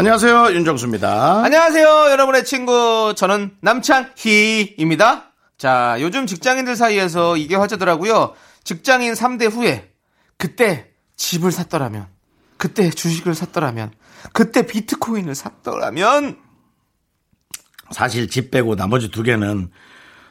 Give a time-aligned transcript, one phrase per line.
[0.00, 1.44] 안녕하세요 윤정수입니다.
[1.44, 3.12] 안녕하세요, 여러분의 친구.
[3.14, 5.34] 저는 남창희입니다.
[5.58, 8.32] 자, 요즘 직장인들 사이에서 이게 화제더라고요.
[8.64, 9.92] 직장인 3대 후에,
[10.38, 12.06] 그때 집을 샀더라면,
[12.56, 13.92] 그때 주식을 샀더라면,
[14.32, 16.38] 그때 비트코인을 샀더라면,
[17.90, 19.70] 사실 집 빼고 나머지 두 개는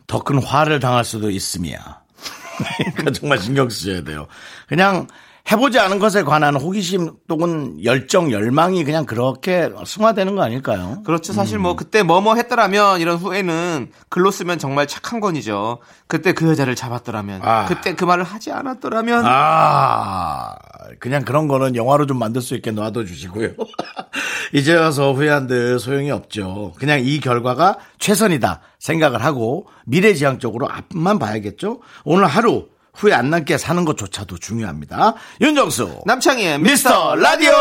[0.08, 1.78] 더 큰 화를 당할 수도 있음이야.
[2.96, 4.26] 그러니까 정말 신경 쓰셔야 돼요.
[4.68, 5.06] 그냥
[5.52, 11.02] 해보지 않은 것에 관한 호기심 또는 열정, 열망이 그냥 그렇게 승화되는 거 아닐까요?
[11.06, 11.34] 그렇죠.
[11.34, 15.80] 사실 뭐 그때 뭐뭐 했더라면 이런 후에는 글로 쓰면 정말 착한 건이죠.
[16.08, 17.66] 그때 그 여자를 잡았더라면, 아.
[17.66, 20.56] 그때 그 말을 하지 않았더라면, 아,
[21.00, 23.50] 그냥 그런 거는 영화로 좀 만들 수 있게 놔둬 주시고요.
[24.54, 26.74] 이제 와서 후회한들 소용이 없죠.
[26.78, 31.82] 그냥 이 결과가 최선이다 생각을 하고 미래지향적으로 앞만 봐야겠죠.
[32.04, 35.14] 오늘 하루 후회 안 남게 사는 것조차도 중요합니다.
[35.42, 37.52] 윤정수 남창희의 미스터 라디오.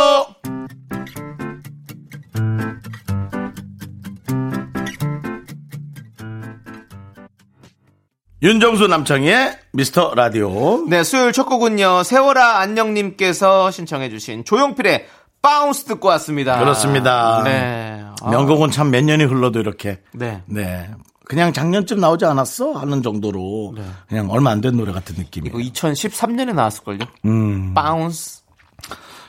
[8.40, 10.86] 윤정수 남창희의 미스터 라디오.
[10.88, 15.06] 네, 수요일 첫 곡은요, 세월아 안녕님께서 신청해 주신 조용필의
[15.42, 16.58] 바운스 듣고 왔습니다.
[16.58, 17.42] 그렇습니다.
[17.44, 18.04] 네.
[18.22, 20.42] 아, 명곡은 참 몇 년이 흘러도 이렇게 네.
[20.46, 20.88] 네.
[21.28, 22.72] 그냥 작년쯤 나오지 않았어?
[22.72, 23.74] 하는 정도로
[24.08, 25.58] 그냥 얼마 안 된 노래 같은 느낌이에요.
[25.58, 26.98] 이거 2013년에 나왔을걸요?
[27.26, 27.74] 음.
[27.74, 28.42] 바운스.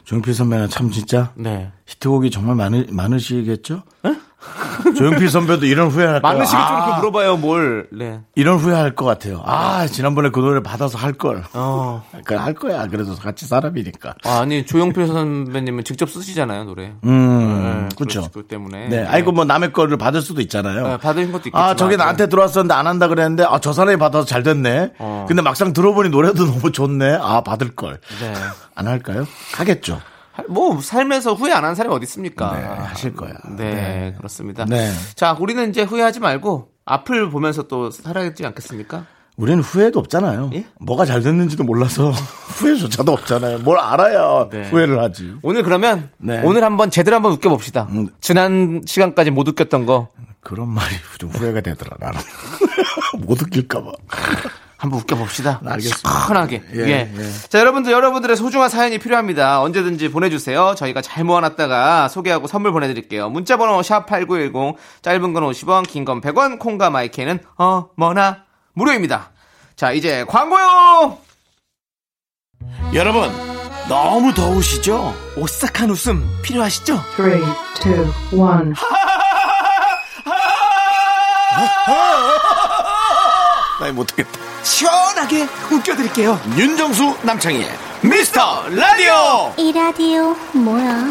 [0.05, 1.71] 조용필 선배는 참 진짜 네.
[1.85, 3.83] 히트곡이 정말 많으, 많으시겠죠?
[4.97, 6.37] 조용필 선배도 이런 후회할 거예요.
[6.37, 7.87] 많으시게 좀 아, 이렇게 물어봐요, 뭘.
[7.91, 8.21] 네.
[8.35, 9.41] 이런 후회할 것 같아요.
[9.45, 11.43] 아, 지난번에 그 노래 받아서 할 걸.
[11.53, 12.03] 어.
[12.11, 12.87] 그러니까 할 거야.
[12.87, 14.15] 그래도 같이 사람이니까.
[14.23, 16.93] 아 니, 조용필 선배님은 직접 쓰시잖아요, 노래.
[17.03, 18.29] 음, 네, 그렇죠.
[18.29, 18.87] 그렇기 때문에.
[18.87, 19.05] 네.
[19.05, 20.87] 아이고 뭐 남의 거를 받을 수도 있잖아요.
[20.87, 21.63] 네, 받으신 것도 있겠지만.
[21.69, 24.93] 아, 저게 나한테 들어왔었는데 안 한다 그랬는데, 아, 저 사람이 받아서 잘 됐네.
[24.99, 25.25] 어.
[25.27, 27.17] 근데 막상 들어보니 노래도 너무 좋네.
[27.21, 27.99] 아, 받을 걸.
[28.21, 28.33] 네.
[28.75, 29.27] 안 할까요?
[29.55, 29.99] 하겠죠.
[30.47, 32.55] 뭐, 삶에서 후회 안 한 사람이 어디 있습니까?
[32.57, 33.33] 네, 하실 거야.
[33.57, 34.65] 네, 그렇습니다.
[34.65, 34.91] 네.
[35.15, 39.05] 자, 우리는 이제 후회하지 말고 앞을 보면서 또 살아야지 않겠습니까?
[39.37, 40.49] 우리는 후회도 없잖아요.
[40.53, 40.65] 예?
[40.81, 42.11] 뭐가 잘 됐는지도 몰라서
[42.59, 43.59] 후회조차도 없잖아요.
[43.59, 44.69] 뭘 알아야 네.
[44.69, 45.33] 후회를 하지.
[45.43, 46.41] 오늘 그러면 네.
[46.43, 47.87] 오늘 한번 제대로 한번 웃겨봅시다.
[47.91, 48.09] 음.
[48.19, 50.09] 지난 시간까지 못 웃겼던 거
[50.41, 52.19] 그런 말이 좀 후회가 되더라, 나는.
[53.25, 53.91] 못 웃길까봐.
[54.79, 55.59] 한번 웃겨봅시다.
[55.65, 56.09] 알겠습니다.
[56.23, 56.63] 시원하게.
[56.73, 57.31] 예, 예, 예.
[57.49, 59.61] 자, 여러분들, 여러분들의 소중한 사연이 필요합니다.
[59.61, 60.73] 언제든지 보내주세요.
[60.77, 63.29] 저희가 잘 모아놨다가 소개하고 선물 보내드릴게요.
[63.29, 69.31] 문자번호 샵8910, 짧은 건 50원, 긴 건 100원, 콩과 마이크는 어머나 무료입니다.
[69.75, 71.17] 자, 이제 광고요!
[72.93, 73.29] 여러분,
[73.89, 75.13] 너무 더우시죠?
[75.35, 77.01] 오싹한 웃음 필요하시죠?
[77.17, 77.43] Three,
[77.81, 78.73] two, one.
[83.81, 84.48] 나 못하겠다.
[84.63, 86.39] 시원하게 웃겨드릴게요.
[86.57, 87.69] 윤정수 남창희의
[88.03, 89.53] 미스터 라디오!
[89.57, 91.03] 이 라디오 뭐야?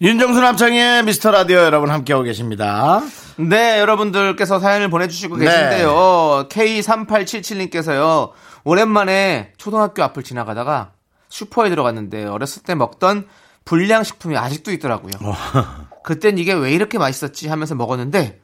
[0.00, 3.02] 윤정수 남창희의 미스터 라디오 여러분 함께하고 계십니다.
[3.36, 5.44] 네, 여러분들께서 사연을 보내주시고 네.
[5.46, 6.48] 계신데요.
[6.50, 8.30] K3877님께서요,
[8.64, 10.92] 오랜만에 초등학교 앞을 지나가다가
[11.28, 13.26] 슈퍼에 들어갔는데 어렸을 때 먹던
[13.64, 15.12] 불량식품이 아직도 있더라고요.
[16.04, 18.40] 그땐 이게 왜 이렇게 맛있었지 하면서 먹었는데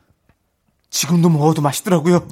[0.91, 2.27] 지금도 먹어도 맛있더라고요.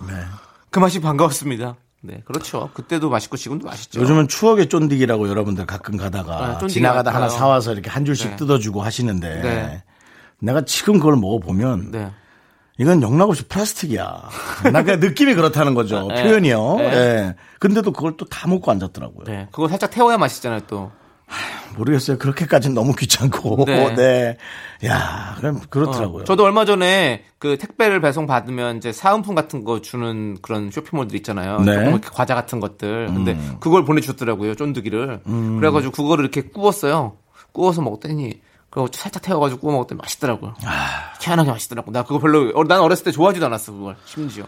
[0.73, 1.77] 그 맛이 반가웠습니다.
[2.01, 2.71] 네, 그렇죠.
[2.75, 4.01] 그때도 맛있고 지금도 맛있죠.
[4.01, 7.15] 요즘은 추억의 쫀디기라고 여러분들 가끔 가다가 아, 지나가다.
[7.15, 8.37] 하나 사와서 이렇게 한 줄씩 네.
[8.37, 9.85] 뜯어주고 하시는데 네.
[10.41, 12.11] 내가 지금 그걸 먹어보면 네.
[12.79, 14.23] 이건 영락없이 플라스틱이야.
[14.73, 16.09] 나 그냥 느낌이 그렇다는 거죠.
[16.09, 16.25] 네.
[16.25, 16.75] 표현이요.
[16.79, 16.85] 네.
[16.85, 17.35] 예.
[17.61, 19.25] 근데도 그걸 또 다 먹고 앉았더라고요.
[19.25, 19.47] 네.
[19.53, 20.91] 그거 살짝 태워야 맛있잖아요, 또.
[21.77, 22.19] 모르겠어요.
[22.19, 23.65] 그렇게까지는 너무 귀찮고.
[23.67, 23.95] 네.
[23.95, 24.39] 네.
[24.87, 26.23] 야, 그럼 그렇더라고요.
[26.23, 31.17] 어, 저도 얼마 전에 그 택배를 배송 받으면 이제 사은품 같은 거 주는 그런 쇼핑몰들
[31.17, 31.61] 있잖아요.
[31.61, 31.75] 네.
[31.75, 33.07] 조금 이렇게 과자 같은 것들.
[33.07, 34.55] 근데 그걸 보내주셨더라고요.
[34.55, 35.21] 쫀득이를.
[35.27, 35.59] 음.
[35.59, 37.17] 그래가지고 그거를 이렇게 구웠어요.
[37.53, 38.41] 구워서 먹더니
[38.71, 40.55] 그거 살짝 태워가지고 구워 먹었더니 맛있더라고요.
[40.65, 41.13] 아.
[41.21, 41.93] 희한하게 맛있더라고.
[41.93, 44.47] 나 그거 별로 어, 난 어렸을 때 좋아하지도 않았어 그걸 심지어.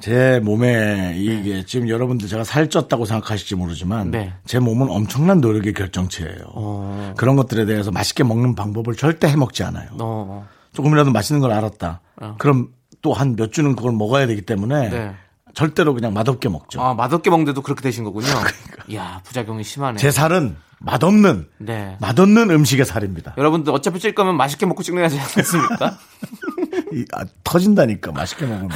[0.00, 4.32] 제 몸에 이게 지금 여러분들 제가 살쪘다고 생각하실지 모르지만 네.
[4.44, 6.44] 제 몸은 엄청난 노력의 결정체예요.
[6.54, 7.14] 어.
[7.16, 9.88] 그런 것들에 대해서 맛있게 먹는 방법을 절대 해먹지 않아요.
[10.00, 10.46] 어.
[10.72, 12.00] 조금이라도 맛있는 걸 알았다.
[12.20, 12.34] 어.
[12.38, 12.68] 그럼
[13.02, 15.14] 또 한 몇 주는 그걸 먹어야 되기 때문에 네.
[15.54, 16.80] 절대로 그냥 맛없게 먹죠.
[16.82, 18.26] 아, 맛없게 먹는데도 그렇게 되신 거군요.
[18.88, 19.98] 이야, 부작용이 심하네.
[19.98, 21.96] 제 살은 맛없는 네.
[22.00, 23.34] 맛없는 음식의 살입니다.
[23.38, 25.98] 여러분들 어차피 찔 거면 맛있게 먹고 찍어야지 않습니까?
[26.92, 28.70] 이, 아, 터진다니까 맛있게 먹으면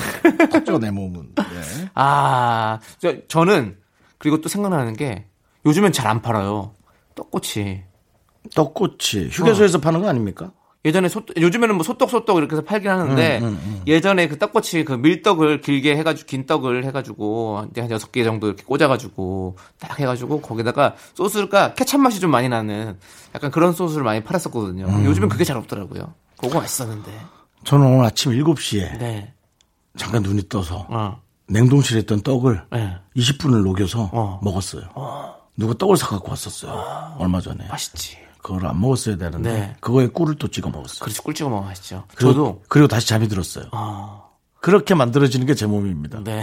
[0.50, 1.34] 터져 내 몸은.
[1.38, 1.88] 예.
[1.94, 3.76] 아, 저, 저는
[4.18, 5.26] 그리고 또 생각나는 게
[5.66, 6.74] 요즘엔 잘 안 팔아요.
[7.14, 7.82] 떡꼬치.
[8.54, 10.52] 떡꼬치 휴게소에서 파는 거 아닙니까?
[10.88, 13.42] 예전에 소, 요즘에는 뭐 소떡 소떡 이렇게 해서 팔긴 하는데
[13.86, 18.64] 예전에 그 떡꼬치 그 밀떡을 길게 해가지고 긴 떡을 해가지고 한 여섯 개 정도 이렇게
[18.64, 22.96] 꽂아가지고 딱 해가지고 거기다가 소스가 케찹 맛이 좀 많이 나는
[23.34, 25.04] 약간 그런 소스를 많이 팔았었거든요.
[25.04, 26.14] 요즘엔 그게 잘 없더라고요.
[26.38, 27.12] 그거 맛있었는데.
[27.64, 29.34] 저는 오늘 아침 7시에 네.
[29.96, 31.20] 잠깐 눈이 떠서 어.
[31.48, 32.96] 냉동실에 있던 떡을 네.
[33.16, 34.40] 20분을 녹여서 어.
[34.42, 34.84] 먹었어요.
[35.56, 37.16] 누가 떡을 사갖고 왔었어요.
[37.18, 37.66] 얼마 전에.
[37.68, 38.27] 맛있지.
[38.42, 39.76] 그걸 안 먹었어야 되는데 네.
[39.80, 41.00] 그거에 꿀을 또 찍어 먹었어요.
[41.00, 42.04] 그렇지 꿀 찍어 맛있죠.
[42.14, 43.66] 그리고, 저도 그리고 다시 잠이 들었어요.
[44.60, 46.20] 그렇게 만들어지는 게 제 몸입니다.
[46.24, 46.42] 네.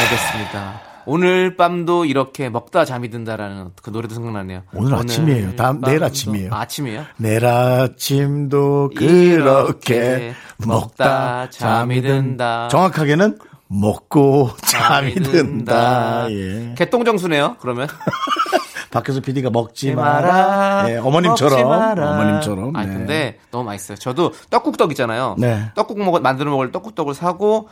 [0.00, 0.80] 알겠습니다.
[1.08, 4.62] 오늘 밤도 이렇게 먹다 잠이 든다라는 그 노래도 생각나네요.
[4.74, 5.54] 오늘 아침이에요.
[5.54, 6.52] 다음- 내일 아침이에요.
[6.52, 7.04] 아, 아침이에요?
[7.18, 12.68] 내일 아침도 그렇게 먹다 먹다 잠이 든다.
[12.68, 13.38] 정확하게는
[13.68, 16.30] 먹고 잠이 든다.
[16.32, 16.74] 예.
[16.76, 17.56] 개똥정수네요.
[17.60, 17.86] 그러면
[18.96, 20.20] 밖에서 PD가 먹지 마라.
[20.30, 20.90] 마라.
[20.90, 21.52] 예, 어머님처럼.
[21.52, 22.10] 먹지 마라.
[22.12, 22.76] 어머님처럼.
[22.76, 22.92] 아 네.
[22.92, 23.96] 근데 너무 맛있어요.
[23.98, 25.34] 저도 떡국떡 있잖아요.
[25.38, 25.70] 네.
[25.74, 27.68] 떡국 먹 만들어 먹을 떡국떡을 사고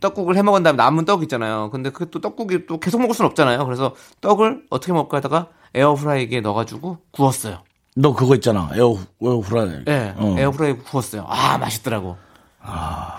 [0.00, 1.70] 떡국을 해 먹은 다음에 남은 떡 있잖아요.
[1.70, 3.64] 근데 그 또 떡국이 또 계속 먹을 수는 없잖아요.
[3.64, 7.58] 그래서 떡을 어떻게 먹을까 하다가 에어프라이기에 넣어가지고 구웠어요.
[7.96, 8.70] 너 그거 있잖아.
[8.74, 9.84] 에어, 에어프라이.
[9.88, 10.34] 예, 어.
[10.38, 11.24] 에어프라이 구웠어요.
[11.28, 12.16] 아 맛있더라고.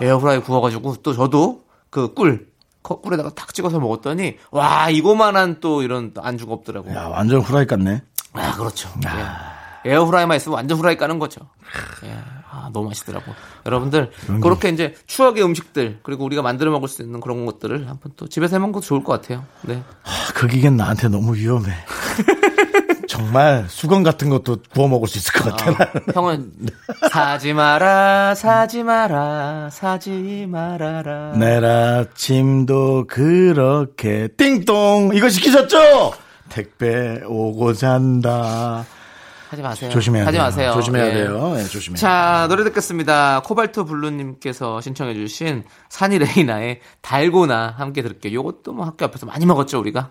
[0.00, 2.48] 에어프라이 구워가지고 또 저도 그 꿀.
[2.94, 6.94] 꿀에다가 탁 찍어서 먹었더니 와 이거만한 또 이런 안주가 없더라고.
[6.94, 8.02] 야, 완전 후라이 같네.
[8.32, 8.88] 아, 그렇죠.
[9.04, 9.90] 예.
[9.90, 11.42] 에어프라이만 있으면 완전 후라이 까는 거죠.
[12.04, 12.16] 예.
[12.50, 13.32] 아, 너무 맛있더라고.
[13.66, 14.10] 여러분들,
[14.42, 18.56] 그렇게 이제 추억의 음식들, 그리고 우리가 만들어 먹을 수 있는 그런 것들을 한번 또 집에서
[18.56, 19.44] 해 먹는 것도 좋을 것 같아요.
[19.62, 19.82] 네.
[20.04, 21.72] 아, 그 기계는 나한테 너무 위험해.
[23.08, 25.70] 정말 수건 같은 것도 구워 먹을 수 있을 것 같아.
[25.70, 26.02] 나는.
[26.14, 26.52] 형은
[27.10, 31.32] 사지 마라, 사지 마라, 사지 말아라.
[31.36, 36.12] 내일 아침도 그렇게 띵동 이거 시키셨죠?
[36.48, 38.84] 택배 오고 잔다.
[39.48, 39.90] 하지 마세요.
[39.90, 40.42] 조심해야 하지 돼요.
[40.44, 40.72] 마세요.
[40.72, 41.12] 조심해야 예.
[41.14, 41.54] 돼요.
[41.56, 43.42] 예, 조심해야 자, 노래 듣겠습니다.
[43.44, 48.32] 코발트 블루님께서 신청해주신 산이 레이나의 달고나 함께 들을게요.
[48.34, 50.10] 요것도 뭐 학교 앞에서 많이 먹었죠, 우리가?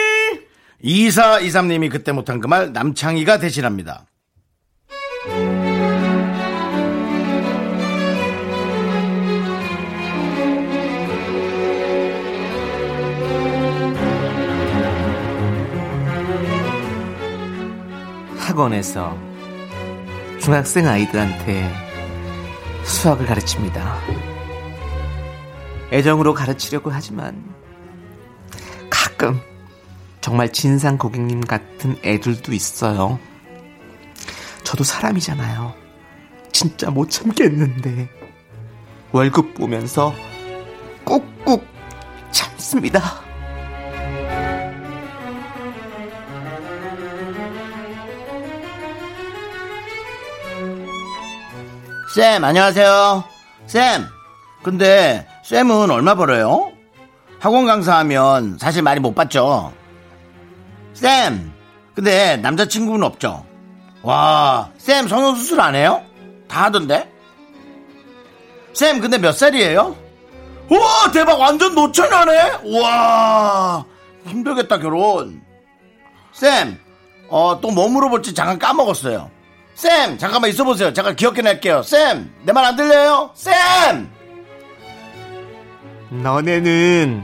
[0.83, 4.05] 2423님이 그때 못한 그 말 남창희가 대신합니다.
[18.37, 19.17] 학원에서
[20.39, 21.71] 중학생 아이들한테
[22.83, 23.97] 수학을 가르칩니다.
[25.91, 27.43] 애정으로 가르치려고 하지만
[28.89, 29.39] 가끔
[30.21, 33.19] 정말 진상 고객님 같은 애들도 있어요.
[34.63, 35.73] 저도 사람이잖아요.
[36.51, 38.07] 진짜 못 참겠는데
[39.11, 40.13] 월급 보면서
[41.03, 41.63] 꾹꾹
[42.31, 43.01] 참습니다.
[52.13, 53.23] 쌤, 안녕하세요.
[53.67, 54.05] 쌤,
[54.61, 56.71] 근데 쌤은 얼마 벌어요?
[57.39, 59.73] 학원 강사하면 사실 많이 못 받죠?
[60.93, 61.51] 쌤,
[61.95, 63.45] 근데 남자친구는 없죠?
[64.01, 66.03] 와, 쌤 성형수술 안 해요?
[66.47, 67.09] 다 하던데?
[68.73, 69.95] 쌤, 근데 몇 살이에요?
[70.69, 72.59] 우와, 대박, 완전 노처녀네?
[72.63, 73.85] 우와,
[74.25, 75.41] 힘들겠다, 결혼.
[76.31, 76.79] 쌤,
[77.29, 79.29] 어, 또 뭐 물어볼지 잠깐 까먹었어요.
[79.75, 80.93] 쌤, 잠깐만 있어보세요.
[80.93, 81.83] 잠깐 기억해낼게요.
[81.83, 83.31] 쌤, 내 말 안 들려요?
[83.33, 84.09] 쌤!
[86.09, 87.23] 너네는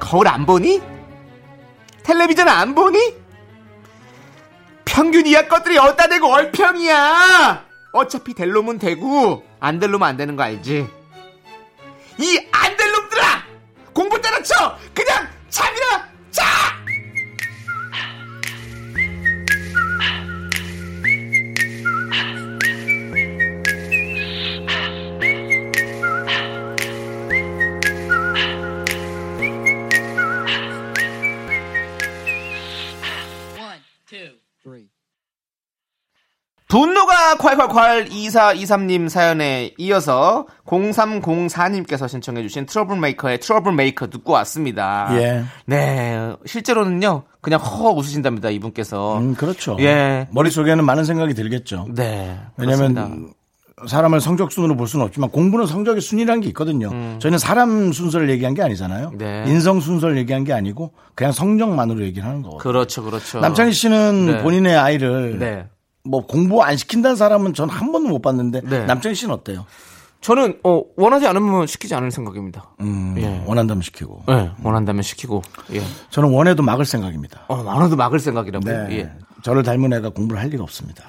[0.00, 0.80] 거울 안 보니?
[2.04, 3.16] 텔레비전 안 보니?
[4.84, 7.64] 평균 이하 것들이 어디다 대고 얼평이야!
[7.92, 10.86] 어차피 될 놈은 되고 안 될 놈은 안 되는 거 알지?
[12.18, 13.44] 이 안 될 놈들아!
[13.92, 14.78] 공부 때려쳐!
[14.94, 16.44] 그냥 잠이나 자!
[36.74, 45.08] 분노가 콸콸콸 2423님 사연에 이어서 0304님께서 신청해주신 트러블 메이커의 트러블 메이커 듣고 왔습니다.
[45.12, 45.44] 예.
[45.66, 49.18] 네, 실제로는요, 그냥 허 웃으신답니다, 이분께서.
[49.18, 49.76] 음, 그렇죠.
[49.78, 50.26] 예.
[50.32, 51.86] 머릿속에는 많은 생각이 들겠죠.
[51.94, 52.40] 네.
[52.56, 53.34] 왜냐면 그렇습니다.
[53.86, 56.90] 사람을 성적 순으로 볼 수는 없지만 공부는 성적의 순이라는 게 있거든요.
[57.20, 59.10] 저희는 사람 순서를 얘기한 게 아니잖아요.
[59.12, 59.18] 음.
[59.18, 59.44] 네.
[59.46, 62.58] 인성 순서를 얘기한 게 아니고 그냥 성적만으로 얘기를 하는 거거든요.
[62.58, 63.38] 그렇죠, 그렇죠.
[63.38, 64.42] 남창희 씨는 네.
[64.42, 65.66] 본인의 아이를 네.
[66.04, 68.84] 뭐 공부 안 시킨다는 사람은 전 한 번도 못 봤는데 네.
[68.84, 69.66] 남창희 씨는 어때요?
[70.20, 72.70] 저는, 어, 원하지 않으면 시키지 않을 생각입니다.
[72.80, 73.42] 음, 예.
[73.46, 74.22] 원한다면 시키고.
[74.26, 75.42] 네, 원한다면 시키고,
[75.74, 75.82] 예.
[76.08, 77.42] 저는 원해도 막을 생각입니다.
[77.48, 78.88] 어, 많아도 막을 생각이라고요?
[78.88, 78.98] 네.
[79.00, 79.12] 예.
[79.42, 81.04] 저를 닮은 애가 공부를 할 리가 없습니다.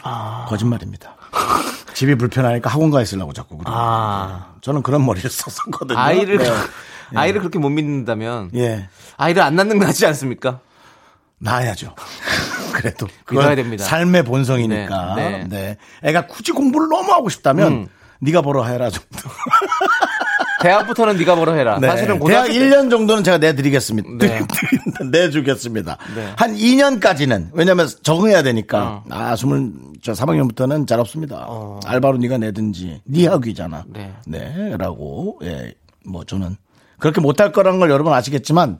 [0.49, 1.15] 거짓말입니다.
[1.93, 3.73] 집이 불편하니까 학원 가 있으려고 자꾸 그래요.
[3.73, 4.55] 아.
[4.59, 5.97] 저는 그런 머리를 썼었거든요.
[5.97, 6.49] 아이를, 네.
[7.15, 8.89] 아이를 그렇게 못 믿는다면, 예.
[9.15, 10.59] 아이를 안 낳는 거 낫지 않습니까?
[11.39, 11.93] 낳아야죠.
[12.73, 13.83] 그래도 믿어야 됩니다.
[13.85, 15.15] 삶의 본성이니까.
[15.15, 15.77] 네, 네.
[16.03, 17.87] 애가 굳이 공부를 너무 하고 싶다면 음.
[18.21, 19.07] 네가 벌어 해라 정도.
[20.61, 21.77] 대학부터는 네가 뭐라 해라.
[21.79, 21.87] 네.
[21.87, 24.09] 사실은 대학 고등학교 때 1년 정도는 제가 내드리겠습니다.
[24.17, 24.41] 네.
[25.11, 25.97] 내주겠습니다.
[26.15, 26.33] 네.
[26.37, 29.03] 한 2년까지는 왜냐하면 적응해야 되니까 어.
[29.11, 31.47] 아 스물 저 3학년부터는 잘 없습니다.
[31.85, 33.83] 알바로 네가 내든지 네 학위잖아.
[33.93, 34.13] 네.
[34.25, 35.75] 네 라고 예
[36.05, 36.55] 뭐 저는
[36.99, 38.79] 그렇게 못할 거라는 걸 여러분 아시겠지만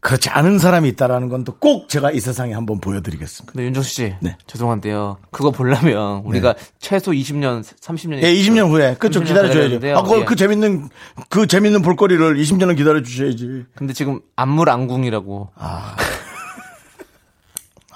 [0.00, 3.52] 그렇지 않은 사람이 있다라는 건 또 꼭 제가 이 세상에 한번 보여드리겠습니다.
[3.52, 4.36] 근데 윤정수 씨, 네.
[4.46, 5.18] 죄송한데요.
[5.30, 8.22] 그거 보려면 우리가 최소 20년, 30년.
[8.22, 9.98] 예, 20년 후에 그좀 30년 기다려줘야죠.
[9.98, 10.24] 아, 그, 예.
[10.24, 10.88] 그 재밌는
[11.28, 13.66] 그 재밌는 볼거리를 20년은 기다려 주셔야지.
[13.74, 15.50] 근데 지금 안물안궁이라고.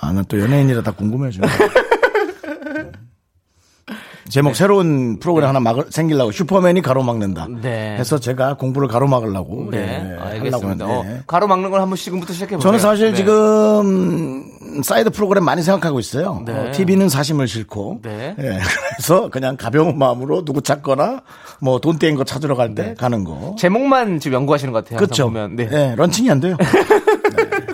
[0.00, 1.40] 아, 나또 연예인이라 다 궁금해져.
[4.28, 7.47] 제목 새로운 프로그램 하나 막 생기려고 슈퍼맨이 가로막는다.
[7.61, 7.97] 네.
[7.99, 10.87] 해서 제가 공부를 가로막으려고 네, 예, 하려고 알겠습니다.
[10.87, 12.66] 어, 가로막는 걸 한번 지금부터 시작해 보세요.
[12.66, 13.16] 저는 사실 네.
[13.16, 14.45] 지금
[14.83, 16.43] 사이드 프로그램 많이 생각하고 있어요.
[16.47, 16.73] 네.
[16.73, 18.00] TV는 사심을 싫고.
[18.02, 18.35] 네.
[18.38, 18.59] 예,
[18.97, 21.21] 그래서 그냥 가벼운 마음으로 누구 찾거나
[21.61, 22.95] 뭐 돈 떼인 거 찾으러 갈때 네.
[22.95, 23.54] 가는 거.
[23.59, 24.97] 제목만 지금 연구하시는 것 같아요.
[24.99, 25.25] 그렇죠.
[25.26, 25.57] 보면.
[25.57, 25.69] 네.
[25.71, 26.57] 예, 런칭이 안 돼요.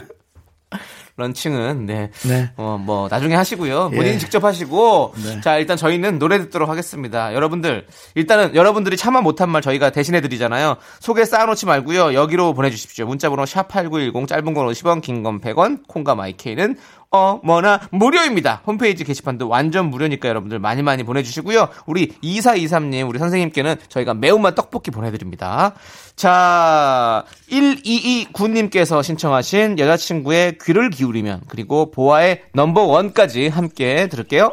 [1.21, 2.11] 런칭은 네.
[2.27, 2.51] 네.
[2.57, 3.91] 어, 뭐 나중에 하시고요.
[3.91, 4.19] 본인이 예.
[4.19, 5.41] 직접 하시고 네.
[5.41, 7.33] 자, 일단 저희는 노래 듣도록 하겠습니다.
[7.35, 10.77] 여러분들 일단은 여러분들이 차마 못한 말 저희가 대신해 드리잖아요.
[11.01, 12.15] 속에 쌓아 놓지 말고요.
[12.15, 13.07] 여기로 보내 주십시오.
[13.07, 15.87] 문자 번호 샵8910 짧은 건 50원, 긴 건 100원.
[15.87, 16.77] 콩과 마이케이는
[17.11, 18.63] 어머나 무료입니다.
[18.67, 21.69] 홈페이지 게시판도 완전 무료니까 여러분들 많이 많이 보내 주시고요.
[21.87, 25.75] 우리 2423님 우리 선생님께는 저희가 매운맛 떡볶이 보내 드립니다.
[26.15, 34.53] 자, 1229님께서 신청하신 여자친구의 귀를 기울이면 그리고 보아의 넘버 원까지 함께 들을게요.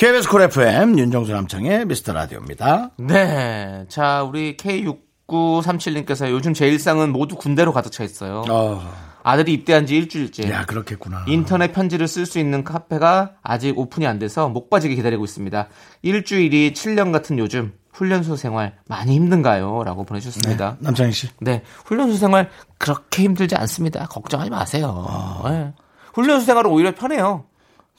[0.00, 2.92] KBS 쿨 FM 윤정수 남창희의 미스터 라디오입니다.
[2.96, 3.84] 네.
[3.90, 8.42] 자, 우리 K6937님께서 요즘 제 일상은 모두 군대로 가득 차 있어요.
[8.48, 8.80] 어,
[9.22, 10.50] 아들이 입대한 지 일주일째.
[10.50, 11.26] 야 그렇겠구나.
[11.28, 15.68] 인터넷 편지를 쓸 수 있는 카페가 아직 오픈이 안 돼서 목 빠지게 기다리고 있습니다.
[16.00, 19.84] 일주일이 7년 같은 요즘 훈련소 생활 많이 힘든가요?
[19.84, 20.78] 라고 보내주셨습니다.
[20.80, 21.28] 남창희 씨.
[21.42, 21.62] 네.
[21.84, 24.06] 훈련소 생활 그렇게 힘들지 않습니다.
[24.06, 25.04] 걱정하지 마세요.
[25.06, 25.42] 아.
[25.50, 25.74] 네.
[26.14, 27.49] 훈련소 생활은 오히려 편해요.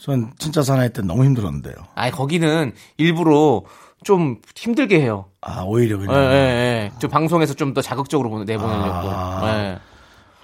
[0.03, 1.75] 전 진짜 사나이 때 너무 힘들었는데요.
[1.95, 3.61] 아니, 거기는 일부러
[4.03, 5.25] 좀 힘들게 해요.
[5.41, 6.23] 아 오히려 예, 그냥.
[6.23, 6.91] 예, 예.
[6.99, 9.09] 저 방송에서 좀 더 자극적으로 보내- 내보내려고.
[9.11, 9.41] 아.
[9.53, 9.79] 예.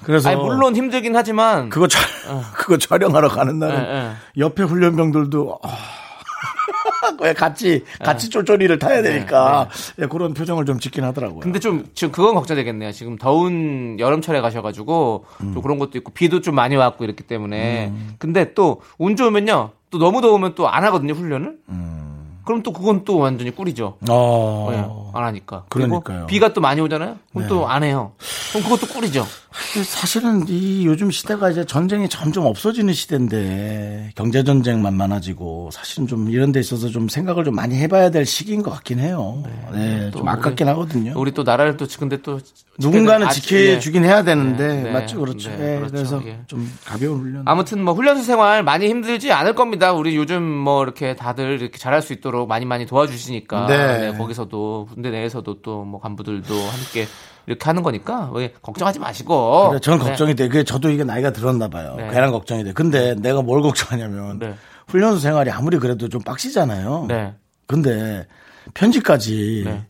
[0.03, 1.69] 그래서 아니, 물론 힘들긴 하지만.
[1.69, 1.99] 그거 촬
[2.55, 5.69] 그거 촬영하러 가는 날은 예, 옆에 훈련병들도 아,
[7.21, 8.03] 왜 같이 예.
[8.03, 11.39] 같이 쫄쫄이를 타야 되니까 예, 그런 표정을 좀 짓긴 하더라고요.
[11.41, 12.91] 근데 좀 지금 그건 걱정되겠네요.
[12.91, 15.53] 지금 더운 여름철에 가셔가지고 음.
[15.53, 17.91] 좀 그런 것도 있고 비도 좀 많이 왔고 이렇기 때문에.
[18.19, 19.71] 근데 또 운 좋으면요.
[19.89, 21.57] 또 너무 더우면 또 안 하거든요 훈련을.
[22.47, 23.97] 그럼 또 그건 또 완전히 꿀이죠.
[23.99, 24.07] 음.
[24.09, 24.69] 어.
[24.71, 24.77] 예,
[25.17, 25.65] 안 하니까.
[25.69, 26.25] 그러니까요.
[26.27, 27.17] 비가 또 많이 오잖아요.
[27.33, 27.47] 그럼 네.
[27.49, 28.13] 또안 해요.
[28.53, 29.25] 그럼 그것도 꿀이죠.
[29.83, 36.51] 사실은 이 요즘 시대가 이제 전쟁이 점점 없어지는 시대인데 경제 전쟁만 많아지고 사실은 좀 이런
[36.51, 39.43] 데 있어서 좀 생각을 좀 많이 해봐야 될 시기인 것 같긴 해요.
[39.73, 41.13] 네, 또좀 아깝긴 우리- 하거든요.
[41.15, 42.39] 우리 또 나라를 또 근데 또
[42.79, 45.49] 누군가는 아, 지켜주긴 해야 되는데 네, 네, 맞죠, 그렇죠.
[45.49, 45.93] 네, 예, 그렇죠.
[45.93, 46.39] 그래서 예.
[46.47, 47.41] 좀 가벼운 훈련.
[47.45, 49.91] 아무튼 뭐 훈련소 생활 많이 힘들지 않을 겁니다.
[49.93, 54.11] 우리 요즘 뭐 이렇게 다들 이렇게 잘할 수 있도록 많이 많이 도와주시니까 네.
[54.11, 57.07] 네, 거기서도 군대 내에서도 또 뭐 간부들도 함께
[57.45, 59.69] 이렇게 하는 거니까 왜 걱정하지 마시고.
[59.69, 60.05] 그래, 저는 네.
[60.05, 60.47] 걱정이 돼.
[60.49, 61.95] 그게 저도 이게 나이가 들었나 봐요.
[61.97, 62.09] 네.
[62.09, 62.73] 괜한 걱정이 돼.
[62.73, 64.53] 근데 내가 뭘 걱정하냐면 네.
[64.87, 67.05] 훈련소 생활이 아무리 그래도 좀 빡시잖아요.
[67.07, 67.33] 네.
[67.67, 68.27] 근데
[68.73, 69.85] 편지까지 네.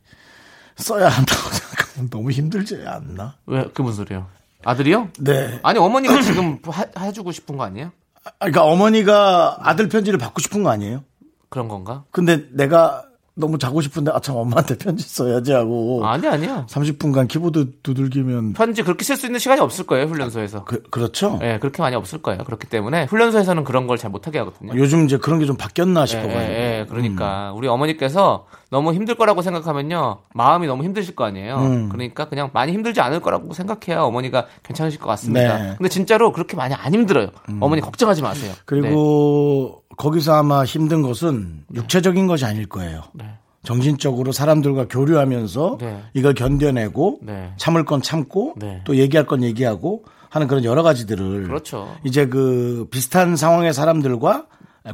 [0.76, 3.36] 써야 한다고 생각하면 너무 힘들지 않나?
[3.48, 4.28] 왜, 그 무슨 소리요?
[4.64, 5.10] 아들이요?
[5.20, 5.60] 네.
[5.64, 7.92] 아니, 어머니가 지금 하, 해주고 싶은 거 아니에요?
[8.40, 11.04] 그러니까 어머니가 아들 편지를 받고 싶은 거 아니에요?
[11.50, 12.04] 그런 건가?
[12.12, 13.04] 근데 내가
[13.40, 16.66] 너무 자고 싶은데 아참 엄마한테 편지 써야지 하고 아니 아니야.
[16.68, 20.64] 30분간 키보드 두들기면 편지 그렇게 쓸 수 있는 시간이 없을 거예요 훈련소에서.
[20.64, 21.38] 그, 그렇죠.
[21.44, 22.44] 예, 그렇게 많이 없을 거예요.
[22.44, 24.74] 그렇기 때문에 훈련소에서는 그런 걸 잘 못하게 하거든요.
[24.76, 26.42] 요즘 이제 그런 게 좀 바뀌었나 예, 싶어가지고.
[26.42, 31.58] 예, 예, 그러니까 우리 어머니께서 너무 힘들 거라고 생각하면요 마음이 너무 힘드실 거 아니에요.
[31.58, 31.90] 음.
[31.90, 35.58] 그러니까 그냥 많이 힘들지 않을 거라고 생각해야 어머니가 괜찮으실 것 같습니다.
[35.58, 35.70] 네.
[35.70, 35.76] 음.
[35.78, 37.30] 근데 진짜로 그렇게 많이 안 힘들어요.
[37.60, 38.52] 어머니 걱정하지 마세요.
[38.54, 38.60] 네.
[38.66, 43.04] 그리고 거기서 아마 힘든 것은 육체적인 것이 아닐 거예요.
[43.14, 43.26] 네.
[43.64, 46.04] 정신적으로 사람들과 교류하면서 네.
[46.14, 47.52] 이걸 견뎌내고 네.
[47.58, 48.82] 참을 건 참고 네.
[48.86, 51.96] 또 얘기할 건 얘기하고 하는 그런 여러 가지들을 그렇죠.
[52.04, 54.46] 이제 그 비슷한 상황의 사람들과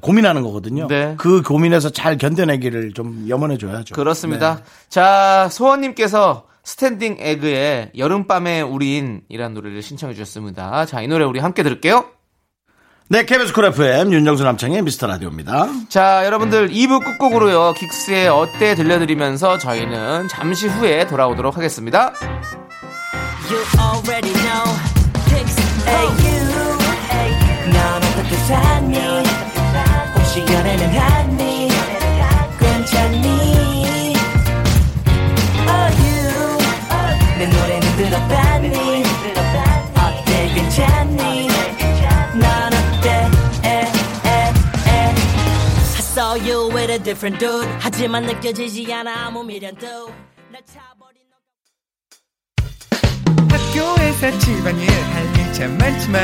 [0.02, 0.88] 고민하는 거거든요.
[0.88, 1.16] 네.
[1.18, 3.96] 그 고민에서 잘 견뎌내기를 좀 염원해 줘야죠.
[3.96, 4.56] 그렇습니다.
[4.56, 4.64] 네.
[4.90, 10.86] 자, 소원님께서 스탠딩 에그의 여름밤의 우린이라는 노래를 신청해 주셨습니다.
[10.86, 12.06] 자, 이 노래 우리 함께 들을게요.
[13.10, 15.68] 네, KBS 쿨 FM 윤정수 남창의 미스터 라디오입니다.
[15.90, 17.74] 자, 여러분들 2부 끝곡으로요.
[17.74, 22.14] 긱스의 어때 들려드리면서 저희는 잠시 후에 돌아오도록 하겠습니다.
[28.94, 29.23] You
[30.34, 31.68] 시 연애는 하니?
[32.60, 33.28] 괜찮니?
[35.68, 36.58] Oh you.
[37.38, 39.04] 내 노래는 들어봤니?
[39.96, 41.48] 어때 괜찮니?
[42.40, 43.30] 넌 어때?
[43.64, 43.68] 에,
[44.26, 44.28] 에,
[44.88, 44.90] 에.
[44.90, 47.70] I saw you with a different dude.
[47.80, 49.86] 하지만 느껴지지 않아 아무 미련도.
[50.52, 51.36] 날 차버린 너.
[53.56, 56.24] 학교에서 집안일 할일참 많지만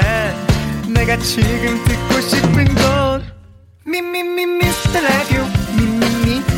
[0.96, 3.39] 내가 지금 듣고 싶은 건
[3.90, 5.44] 미미미 미스터 라디오.
[5.76, 6.49] 미미미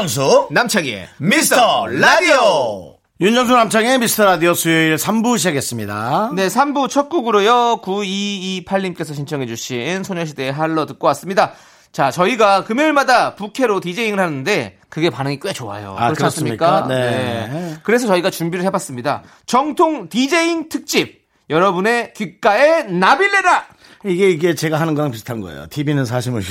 [0.00, 2.96] 윤정수 남창희의 미스터 라디오.
[3.20, 6.30] 윤정수 남창의 미스터 라디오 수요일 3부 시작했습니다.
[6.34, 7.82] 네, 3부 첫 곡으로요.
[7.82, 11.52] 9228님께서 신청해주신 소녀시대의 할러 듣고 왔습니다.
[11.92, 15.94] 자, 저희가 금요일마다 부캐로 디제잉을 하는데 그게 반응이 꽤 좋아요.
[15.98, 16.84] 아, 그렇지 않습니까?
[16.84, 17.48] 그렇습니까?
[17.48, 17.76] 네.
[17.82, 19.22] 그래서 저희가 준비를 해봤습니다.
[19.44, 21.20] 정통 디제잉 특집.
[21.50, 23.66] 여러분의 귓가에 나빌레라!
[24.04, 25.66] 이게 이게 제가 하는 거랑 비슷한 거예요.
[25.68, 26.42] TV는 사심을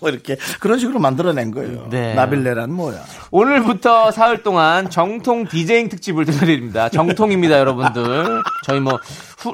[0.00, 1.86] 뭐 이렇게 그런 식으로 만들어낸 거예요.
[1.90, 2.14] 네.
[2.14, 3.04] 나빌레란 뭐야?
[3.30, 6.88] 오늘부터 사흘 동안 정통 디제잉 특집을 들려드립니다.
[6.88, 8.42] 정통입니다, 여러분들.
[8.64, 8.98] 저희 뭐,
[9.38, 9.52] 후,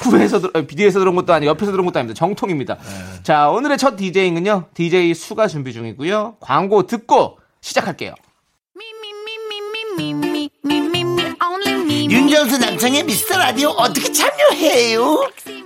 [0.00, 2.16] 후에서, 들, 비디오에서 들은 것도 아니고 옆에서 들은 것도 아닙니다.
[2.16, 2.78] 정통입니다.
[3.24, 6.36] 자, 오늘의 첫 디제잉은요, DJ 수가 준비 중이고요.
[6.38, 8.14] 광고 듣고 시작할게요.
[12.10, 15.28] 윤정수 남창의 미스터 라디오 어떻게 참여해요?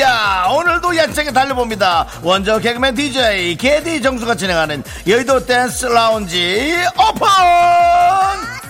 [0.00, 2.06] 야 오늘도 알차게 달려봅니다.
[2.22, 8.69] 원조 개그맨 DJ 개디 정수가 진행하는 여의도 댄스 라운지 오픈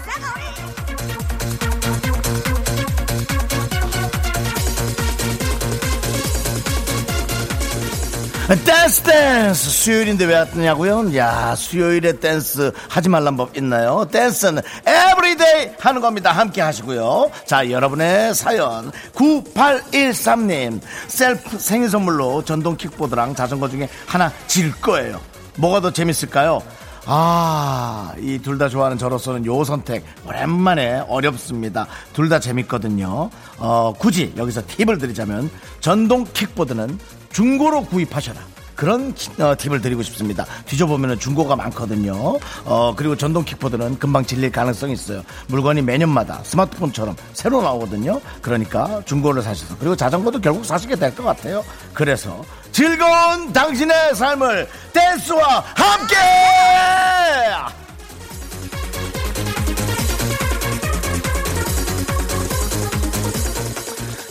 [8.51, 11.17] 댄스 댄스 수요일인데 왜 왔냐고요?
[11.17, 14.05] 야 수요일에 댄스 하지 말란 법 있나요?
[14.11, 23.37] 댄스는 everyday 하는 겁니다 함께 하시고요 자 여러분의 사연 9813님 셀프 생일 선물로 전동 킥보드랑
[23.37, 25.21] 자전거 중에 하나 질 거예요
[25.57, 26.61] 뭐가 더 재밌을까요?
[27.07, 31.87] 아, 이 둘 다 좋아하는 저로서는 요 선택 오랜만에 어렵습니다.
[32.13, 33.31] 둘 다 재밌거든요.
[33.57, 36.99] 어, 굳이 여기서 팁을 드리자면 전동 킥보드는
[37.33, 38.40] 중고로 구입하셔라.
[38.75, 40.47] 그런 어, 팁을 드리고 싶습니다.
[40.64, 42.38] 뒤져보면 중고가 많거든요.
[42.64, 45.23] 어, 그리고 전동 킥보드는 금방 질릴 가능성이 있어요.
[45.49, 48.19] 물건이 매년마다 스마트폰처럼 새로 나오거든요.
[48.40, 49.77] 그러니까 중고를 사셔서.
[49.79, 51.62] 그리고 자전거도 결국 사시게 될 것 같아요.
[51.93, 56.16] 그래서 즐거운 당신의 삶을 댄스와 함께!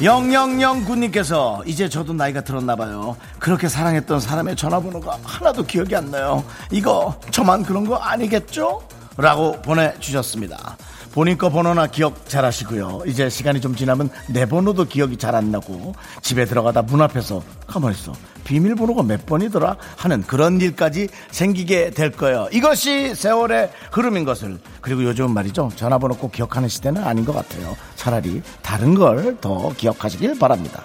[0.01, 3.17] 영영영군님께서 이제 저도 나이가 들었나봐요.
[3.37, 6.43] 그렇게 사랑했던 사람의 전화번호가 하나도 기억이 안 나요.
[6.71, 8.81] 이거 저만 그런 거 아니겠죠?
[9.17, 10.77] 라고 보내주셨습니다.
[11.11, 13.01] 본인 거 번호나 기억 잘 하시고요.
[13.07, 17.95] 이제 시간이 좀 지나면 내 번호도 기억이 잘 안 나고 집에 들어가다 문 앞에서 가만히
[17.95, 18.13] 있어.
[18.43, 19.77] 비밀번호가 몇 번이더라?
[19.95, 22.47] 하는 그런 일까지 생기게 될 거예요.
[22.51, 24.59] 이것이 세월의 흐름인 것을.
[24.81, 25.71] 그리고 요즘은 말이죠.
[25.75, 27.75] 전화번호 꼭 기억하는 시대는 아닌 것 같아요.
[27.95, 30.83] 차라리 다른 걸 더 기억하시길 바랍니다.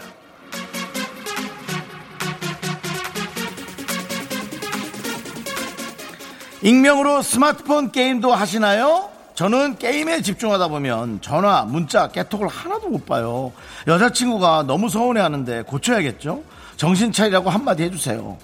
[6.62, 9.10] 익명으로 스마트폰 게임도 하시나요?
[9.34, 13.52] 저는 게임에 집중하다 보면 전화, 문자, 깨톡을 하나도 못 봐요.
[13.86, 16.42] 여자친구가 너무 서운해 하는데 고쳐야겠죠?
[16.76, 18.36] 정신 차리라고 한마디 해주세요.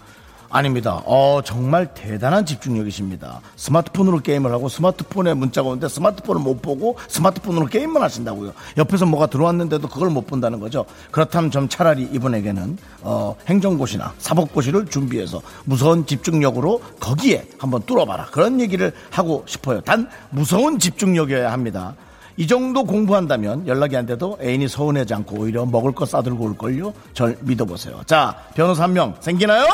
[0.53, 1.01] 아닙니다.
[1.07, 3.41] 어, 정말 대단한 집중력이십니다.
[3.55, 8.53] 스마트폰으로 게임을 하고 스마트폰에 문자가 오는데 스마트폰을 못 보고 스마트폰으로 게임만 하신다고요.
[8.77, 10.85] 옆에서 뭐가 들어왔는데도 그걸 못 본다는 거죠.
[11.13, 18.27] 그렇다면 좀 차라리 이분에게는 어, 행정고시나 사법고시를 준비해서 무서운 집중력으로 거기에 한번 뚫어봐라.
[18.27, 19.81] 그런 얘기를 하고 싶어요.
[19.83, 21.95] 단 무서운 집중력이어야 합니다.
[22.37, 26.93] 이 정도 공부한다면 연락이 안 돼도 애인이 서운하지 않고 오히려 먹을 거 싸들고 올걸요?
[27.15, 28.01] 절 믿어보세요.
[28.07, 29.67] 자, 변호사 한 명 생기나요?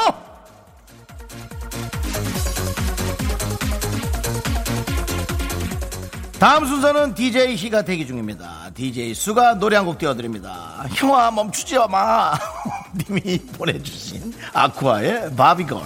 [6.38, 8.70] 다음 순서는 DJ 희가 대기 중입니다.
[8.74, 10.84] DJ 수가 노래 한 곡 띄워드립니다.
[10.94, 12.34] 형아 멈추지 마.
[13.08, 15.80] 님이 보내주신 아쿠아의 바비걸.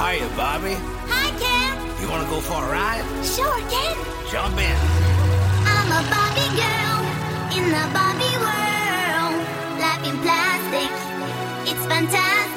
[0.00, 0.74] Hiya, Bobby.
[1.10, 1.76] Hi, Ken.
[2.00, 3.04] You want to go for a ride?
[3.22, 3.94] Sure, Ken.
[4.32, 4.76] Jump in.
[5.68, 6.98] I'm a Barbie girl
[7.54, 9.36] in the Barbie world.
[9.78, 10.90] Life in plastic,
[11.70, 12.49] it's fantastic.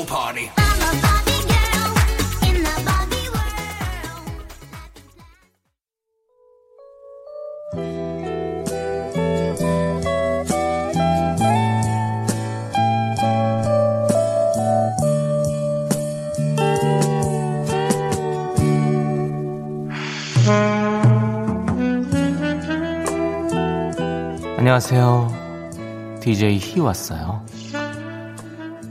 [0.00, 0.50] World.
[24.56, 26.20] 안녕하세요.
[26.20, 27.44] DJ 희 왔어요.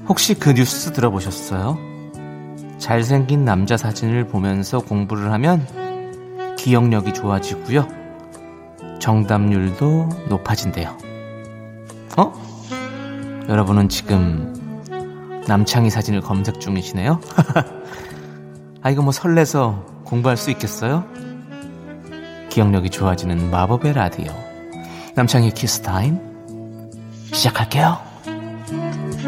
[0.10, 1.78] 혹시 그 뉴스 들어보셨어요?
[2.80, 5.68] 잘생긴 남자 사진을 보면서 공부를 하면
[6.58, 7.88] 기억력이 좋아지고요.
[9.00, 10.98] 정답률도 높아진대요.
[12.18, 12.34] 어?
[13.48, 14.84] 여러분은 지금
[15.48, 17.22] 남창희 사진을 검색 중이시네요?
[18.82, 21.06] 아, 이거 뭐 설레서 공부할 수 있겠어요?
[22.50, 24.34] 기억력이 좋아지는 마법의 라디오.
[25.16, 26.20] 남창희 키스타임.
[27.32, 28.09] 시작할게요.
[29.22, 29.26] 아,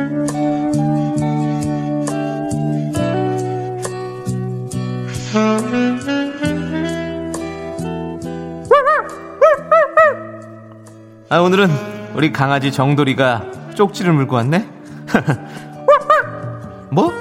[11.40, 11.70] 오늘은
[12.14, 13.44] 우리 강아지 정돌이가
[13.76, 14.66] 쪽지를 물고 왔네?
[16.90, 17.12] 뭐?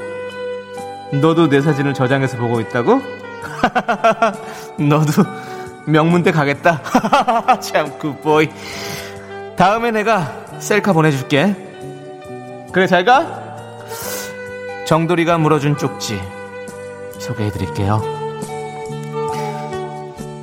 [1.12, 3.02] 너도 내 사진을 저장해서 보고 있다고?
[4.78, 5.24] 너도
[5.86, 6.80] 명문대 가겠다.
[7.58, 8.48] 참 굿보이.
[9.56, 11.69] 다음에 내가 셀카 보내줄게.
[12.72, 13.26] 그래 잘 가.
[14.86, 16.20] 정돌이가 물어준 쪽지
[17.18, 18.00] 소개해드릴게요.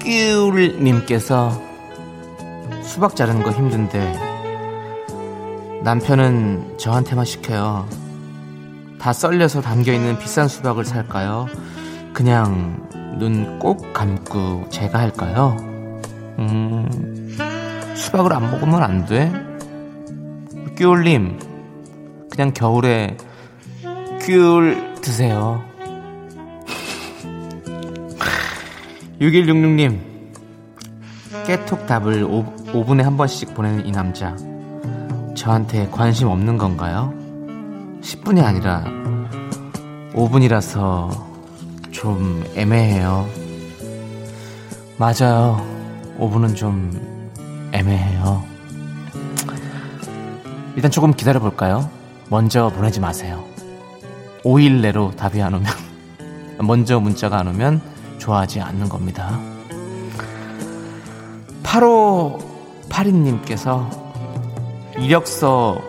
[0.02, 1.62] 끼울님께서
[2.82, 4.20] 수박 자르는 거 힘든데
[5.84, 7.88] 남편은 저한테만 시켜요.
[9.00, 11.48] 다 썰려서 담겨있는 비싼 수박을 살까요?
[12.14, 12.88] 그냥
[13.20, 15.56] 눈 꼭 감고 제가 할까요?
[16.40, 17.36] 음,
[17.96, 19.32] 수박을 안 먹으면 안 돼?
[20.78, 21.40] 귤님,
[22.38, 23.18] 그냥 겨울에
[24.22, 25.60] 귤 드세요.
[29.20, 30.00] 6166님,
[31.48, 34.36] 깨톡 답을 5, 5분에 한 번씩 보내는 이 남자.
[35.34, 37.12] 저한테 관심 없는 건가요?
[38.02, 38.84] 10분이 아니라
[40.14, 41.10] 5분이라서
[41.90, 43.28] 좀 애매해요.
[45.00, 45.66] 맞아요.
[46.20, 46.92] 5분은 좀
[47.72, 48.44] 애매해요.
[50.76, 51.97] 일단 조금 기다려 볼까요?
[52.30, 53.44] 먼저 보내지 마세요.
[54.44, 55.66] 5일 내로 답이 안 오면,
[56.62, 57.82] 먼저 문자가 안 오면
[58.18, 59.40] 좋아하지 않는 겁니다.
[61.64, 62.38] 8호
[62.90, 63.90] 82님께서
[64.98, 65.82] 이력서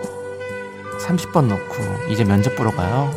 [1.06, 3.10] 30번 넣고 이제 면접 보러 가요.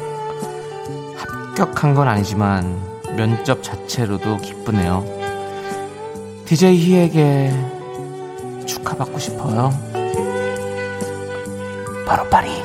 [1.17, 2.79] 합격한 건 아니지만
[3.15, 5.05] 면접 자체로도 기쁘네요.
[6.45, 7.51] DJ 희에게
[8.65, 9.71] 축하받고 싶어요.
[12.05, 12.60] 바로 파리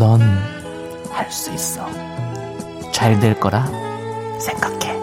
[0.00, 0.18] 넌
[1.12, 1.86] 할 수 있어.
[2.90, 3.66] 잘 될 거라
[4.40, 4.98] 생각해.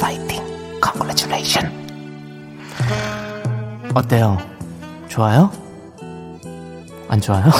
[0.00, 0.42] 파이팅.
[0.82, 1.70] Congratulation.
[3.94, 4.38] 어때요?
[5.08, 5.52] 좋아요?
[7.08, 7.50] 안 좋아요?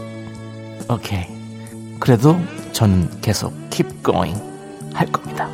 [0.88, 1.26] 오케이.
[2.00, 2.40] 그래도
[2.72, 4.40] 저는 계속 keep going
[4.94, 5.46] 할 겁니다.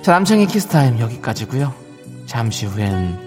[0.00, 1.74] 자, 남창희 키스타임 여기까지고요
[2.24, 3.18] 잠시 후엔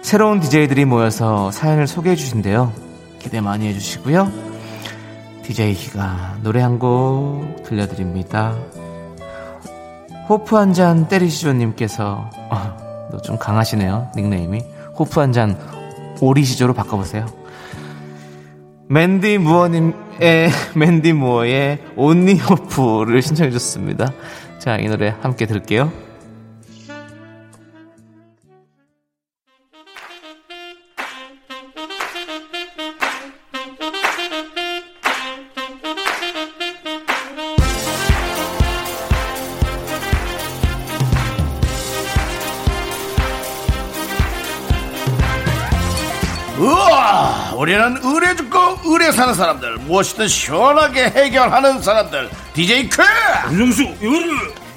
[0.00, 2.72] 새로운 DJ들이 모여서 사연을 소개해 주신대요.
[3.18, 4.49] 기대 많이 해주시고요.
[5.42, 8.56] DJ 희가 노래 한 곡 들려드립니다.
[10.28, 14.62] 호프 한 잔 때리시조님께서 어, 너좀 강하시네요 닉네임이
[14.98, 15.58] 호프 한 잔
[16.20, 17.26] 오리시조로 바꿔보세요.
[18.88, 19.92] 맨디 무어님의
[20.76, 24.12] 맨디 무어의 온리 호프를 신청해 줬습니다.
[24.58, 25.90] 자, 이 노래 함께 들을게요.
[49.30, 52.30] 사는 사람들 무엇이든 시원하게 해결하는 사람들.
[52.52, 53.02] DJ 쾌!
[53.52, 53.84] 윤정수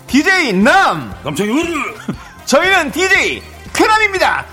[0.07, 1.13] DJ 남!
[1.25, 1.95] 이거를
[2.45, 3.41] 저희는 DJ
[3.73, 4.45] 이거를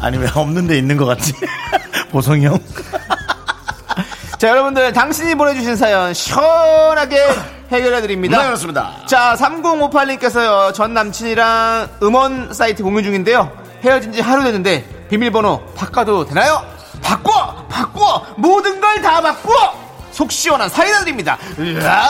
[0.00, 1.32] 아니 왜 없는 데 있는 것 같지?
[2.12, 2.58] 보성이 형.
[4.38, 8.38] 자, 여러분들, 당신이 보내주신 사연 시원하게 해결해드립니다.
[8.38, 8.92] 네, 그렇습니다.
[9.06, 13.50] 자, 3058님께서요, 전 남친이랑 음원 사이트 공유 중인데요.
[13.84, 16.64] 헤어진 지 하루 됐는데, 비밀번호 바꿔도 되나요?
[17.02, 17.64] 바꿔!
[17.68, 18.24] 바꿔!
[18.36, 19.52] 모든 걸 다 바꿔!
[20.10, 21.38] 속 시원한 사이다 드립니다.
[21.58, 22.08] 으아!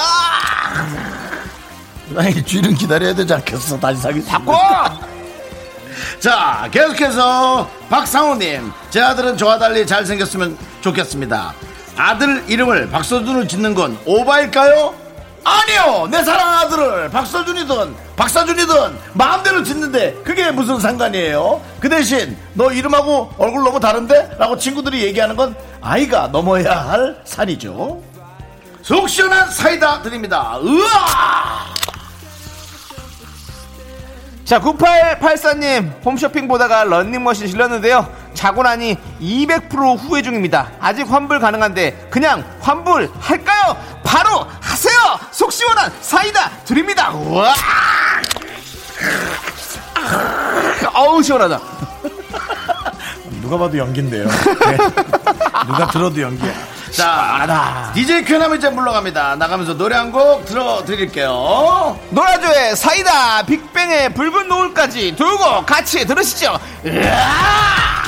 [2.16, 4.56] 아니 쥐는 기다려야 되지 않겠어 다시 사귀 바꿔!
[6.20, 11.52] 자 계속해서 박상호님 제 아들은 저와 달리 잘생겼으면 좋겠습니다
[11.96, 14.94] 아들 이름을 박서준을 짓는 건 오바일까요?
[15.44, 23.32] 아니요 내 사랑 아들을 박서준이든 박사준이든 마음대로 짓는데 그게 무슨 상관이에요 그 대신 너 이름하고
[23.38, 24.36] 얼굴 너무 다른데?
[24.38, 28.02] 라고 친구들이 얘기하는 건 아이가 넘어야 할 산이죠
[28.82, 31.78] 속 시원한 사이다 드립니다 으아
[34.48, 38.10] 자, 9884님, 홈쇼핑 보다가 런닝머신 실렸는데요.
[38.32, 40.70] 자고 나니 200% 후회 중입니다.
[40.80, 43.76] 아직 환불 가능한데, 그냥 환불 할까요?
[44.02, 44.46] 바로!
[45.30, 47.10] 속 시원한 사이다 드립니다!
[47.10, 47.54] 우와!
[50.94, 51.60] 어우, 시원하다.
[53.42, 54.26] 누가 봐도 연기인데요.
[54.28, 54.76] 네.
[55.66, 56.52] 누가 들어도 연기야.
[56.90, 59.36] 자, DJ 쾌남 이제 물러갑니다.
[59.36, 61.98] 나가면서 노래 한 곡 들어드릴게요.
[62.10, 66.58] 노라조의 사이다, 빅뱅의 붉은 노을까지 두고 같이 들으시죠.
[66.86, 68.07] 으아!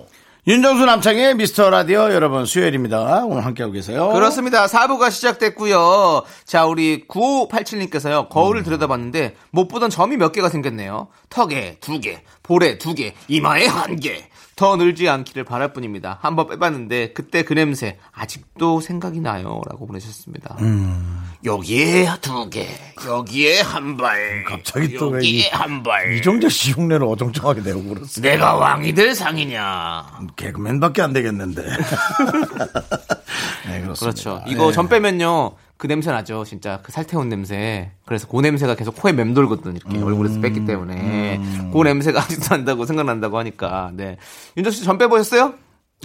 [0.47, 3.25] 윤정수 남창의 미스터 라디오 여러분 수요일입니다.
[3.25, 4.09] 오늘 함께하고 계세요.
[4.09, 4.65] 그렇습니다.
[4.65, 6.23] 4부가 시작됐고요.
[6.45, 8.27] 자, 우리 9587님께서요.
[8.27, 11.09] 거울을 들여다봤는데 못 보던 점이 몇 개가 생겼네요.
[11.29, 14.30] 턱에 두 개, 볼에 두 개, 이마에 한 개.
[14.61, 16.19] 더 늘지 않기를 바랄 뿐입니다.
[16.21, 19.59] 한번 빼봤는데 그때 그 냄새 아직도 생각이 나요.
[19.67, 20.55] 라고 보내셨습니다.
[21.43, 22.67] 여기에 두 개,
[23.07, 26.13] 여기에 한 발, 갑자기 또왜 이- 여기에 한 발.
[26.13, 28.21] 이정재 씨 흉내를 어정쩡하게 내고 그렇습니다.
[28.35, 30.05] 내가 왕이 될 상이냐.
[30.35, 31.63] 개그맨밖에 안 되겠는데.
[33.67, 33.93] 네, 그렇습니다.
[33.99, 34.43] 그렇죠.
[34.47, 34.73] 이거 네.
[34.73, 35.51] 전 빼면요.
[35.81, 36.43] 그 냄새 나죠.
[36.45, 37.89] 진짜 그 살태운 냄새.
[38.05, 39.77] 그래서 그 냄새가 계속 코에 맴돌거든.
[39.77, 40.03] 이렇게 음.
[40.03, 41.41] 얼굴에서 뺐기 때문에.
[41.73, 43.89] 그 냄새가 아직도 난다고 생각난다고 하니까.
[43.95, 44.17] 네.
[44.57, 45.55] 윤정 씨 전 빼보셨어요?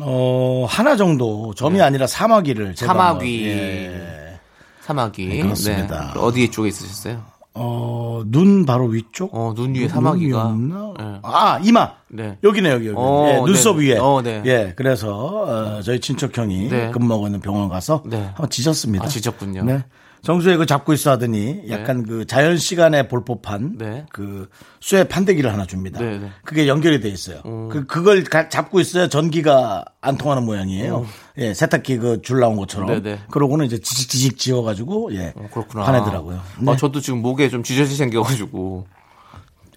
[0.01, 3.47] 어, 하나 정도 점이 아니라 사마귀를 사마귀.
[3.49, 4.41] 예.
[4.81, 5.27] 사마귀.
[5.27, 6.13] 네, 그렇습니다.
[6.15, 6.21] 네.
[6.21, 7.23] 어디 쪽에 있으셨어요?
[7.59, 9.35] 어, 눈 바로 위쪽?
[9.35, 9.89] 어, 눈 위에.
[9.89, 10.95] 눈이었나?
[10.99, 11.19] 네.
[11.23, 11.93] 아, 이마.
[12.09, 12.39] 네.
[12.45, 12.97] 여기네, 여기, 여기.
[12.99, 13.87] 어, 예, 눈썹 네.
[13.91, 13.99] 위에.
[13.99, 14.43] 어, 네.
[14.45, 16.91] 예, 그래서, 어, 저희 친척 형이 네.
[16.91, 18.19] 근무하고 있는 병원 가서 네.
[18.27, 19.05] 한번 지졌습니다.
[19.05, 19.65] 아, 지졌군요.
[19.65, 19.85] 네.
[20.27, 24.07] 정수에 그 잡고 있어 하더니 약간 그 자연 시간에 볼 법한 네.
[24.11, 24.49] 그
[24.81, 25.99] 쇠 판대기를 하나 줍니다.
[26.01, 26.31] 네, 네.
[26.45, 27.41] 그게 연결이 돼 있어요.
[27.71, 31.05] 그 그걸 가- 잡고 있어야 전기가 안 통하는 모양이에요.
[31.39, 32.89] 예, 세탁기 그 줄 나온 것처럼.
[32.89, 33.19] 네, 네.
[33.31, 35.85] 그러고는 이제 지직 지직 지워가지고 예, 어, 그렇구나.
[35.87, 36.41] 화내더라고요.
[36.61, 36.71] 네.
[36.71, 38.87] 아, 저도 지금 목에 좀 쥐젖이 생겨 가지고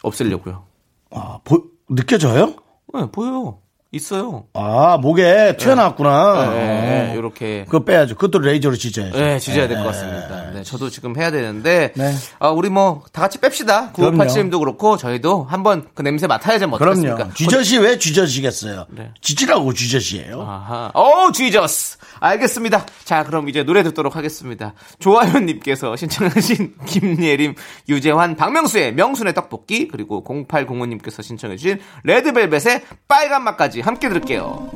[0.04, 0.64] 없애려고요.
[1.12, 2.54] 아, 보- 느껴져요?
[2.94, 3.60] 네, 보여요.
[3.92, 4.46] 있어요.
[4.54, 6.52] 아, 목에 튀어나왔구나.
[6.54, 7.18] 네, 어.
[7.18, 7.66] 이렇게.
[7.66, 8.16] 그거 빼야죠.
[8.16, 9.18] 그것도 레이저로 찢어야죠.
[9.18, 10.52] 네, 지져야 될 예, 것 같습니다.
[10.52, 12.14] 네, 저도 지금 해야 되는데, 네.
[12.38, 13.94] 아, 우리 뭐, 다 같이 뺍시다.
[13.94, 14.18] 그럼요.
[14.26, 16.78] 9587님도 그렇고, 저희도 한번 그 냄새 맡아야지 뭐?
[16.78, 17.34] 그럼요.
[17.34, 18.86] 쥐젖이 왜 쥐젖이겠어요?
[18.90, 19.12] 네.
[19.22, 20.40] 쥐지라고 쥐젖이에요.
[20.40, 20.92] 아하.
[20.94, 21.98] 오, 지저스.
[22.20, 22.86] 알겠습니다.
[23.06, 24.74] 자, 그럼 이제 노래 듣도록 하겠습니다.
[25.00, 27.56] 조아현님께서 신청하신 김예림,
[27.88, 34.70] 유재환, 박명수의 명순의 떡볶이, 그리고 0805님께서 신청해주신 레드벨벳의 빨간 맛까지 함께 들을게요.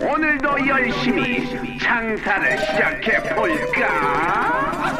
[0.00, 4.96] 오늘도 열심히 장사를 시작해 볼까?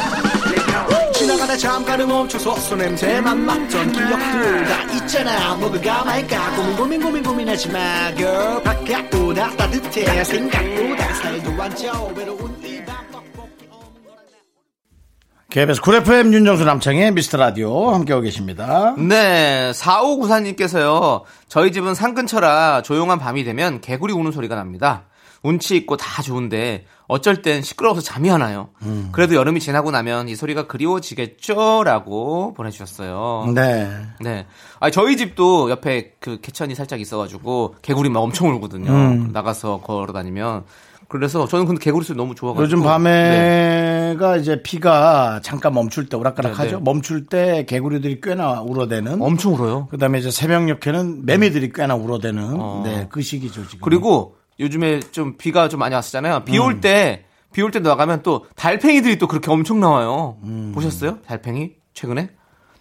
[1.12, 4.83] 지나가다 잠깐은 멈춰서 손냄새만 맡던 기억들 다.
[4.95, 6.57] 있잖아 먹을까 말까?
[6.57, 8.62] 고민 고민 고민 고민하지 마 girl.
[8.62, 12.61] 바깥보다 따뜻해 생각보다 살도 안쪄 외로운
[15.57, 18.95] KBS 쿨 FM 윤정수 남창희의 미스터 라디오 함께하고 계십니다.
[18.99, 25.05] 네, 4594님께서요, 저희 집은 산 근처라 조용한 밤이 되면 개구리 우는 소리가 납니다.
[25.42, 28.69] 운치 있고 다 좋은데 어쩔 땐 시끄러워서 잠이 안 와요.
[28.83, 29.09] 음.
[29.12, 31.85] 그래도 여름이 지나고 나면 이 소리가 그리워지겠죠?
[31.85, 33.51] 라고 보내주셨어요.
[33.55, 33.90] 네.
[34.21, 34.47] 네.
[34.79, 38.90] 아, 저희 집도 옆에 그 개천이 살짝 있어가지고 개구리 막 엄청 울거든요.
[38.90, 39.31] 음.
[39.33, 40.64] 나가서 걸어 다니면.
[41.09, 42.62] 그래서 저는 근데 개구리 소리 너무 좋아가지고.
[42.64, 42.85] 요즘 네.
[42.87, 46.77] 밤에가 이제 비가 잠깐 멈출 때 오락가락 네, 하죠.
[46.79, 46.83] 네.
[46.85, 49.23] 멈출 때 개구리들이 꽤나 울어대는.
[49.23, 49.87] 엄청 울어요.
[49.90, 52.57] 그다음에 이제 새벽녘에는 매미들이 꽤나 울어대는.
[52.59, 52.83] 어.
[52.85, 53.81] 네, 그 시기죠 지금.
[53.83, 56.45] 그리고 요즘에 좀 비가 좀 많이 왔었잖아요.
[56.45, 60.37] 비 올 때, 비올때 나가면 또 달팽이들이 또 그렇게 엄청 나와요.
[60.45, 60.73] 음.
[60.75, 61.19] 보셨어요?
[61.27, 61.73] 달팽이?
[61.95, 62.31] 최근에?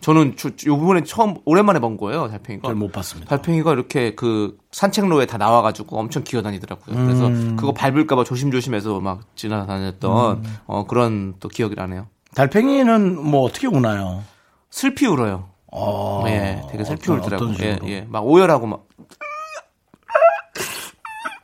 [0.05, 2.67] 저는 저, 요번에 처음, 오랜만에 본 거예요, 달팽이가.
[2.67, 3.27] 잘못 봤습니다.
[3.27, 6.95] 달팽이가 이렇게 그 산책로에 다 나와가지고 엄청 기어다니더라고요.
[6.95, 7.55] 그래서 음.
[7.55, 12.05] 그거 밟을까봐 조심조심해서 막 지나다녔던 어, 그런 또 기억이 나네요.
[12.35, 14.21] 달팽이는 뭐 어떻게 우나요?
[14.69, 15.49] 슬피 울어요.
[15.71, 17.49] 어, 예, 되게 슬피 어떤- 울더라고요.
[17.49, 17.89] 어떤 예, 식으로?
[17.89, 18.01] 예.
[18.07, 18.85] 막 오열하고 막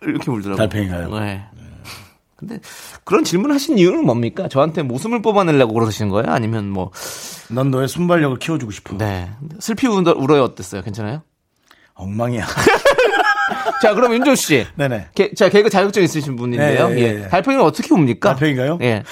[0.04, 0.56] 이렇게 울더라고요.
[0.58, 1.20] 달팽이가요?
[1.20, 1.44] 네.
[2.42, 2.60] 근데
[3.06, 4.48] 그런 질문 하신 이유는 뭡니까?
[4.50, 6.26] 저한테 모습을 뽑아내려고 그러시는 거예요?
[6.34, 6.92] 아니면 뭐,
[7.52, 8.98] 넌 너의 순발력을 키워주고 싶어.
[8.98, 9.30] 네.
[9.60, 10.82] 슬피 울어, 울어요 어땠어요?
[10.82, 11.22] 괜찮아요?
[11.94, 12.46] 엉망이야.
[13.84, 14.66] 자, 그럼 윤조 씨.
[14.76, 15.10] 네네.
[15.14, 16.90] 개, 자, 개그 자격증 있으신 분인데요.
[16.92, 17.24] 예, 예, 예.
[17.26, 17.28] 예.
[17.30, 18.30] 달팽이는 어떻게 웁니까?
[18.36, 18.80] 달팽이가요?
[18.82, 19.04] 예.